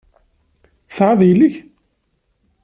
[0.87, 1.55] Tesεiḍ yelli-k?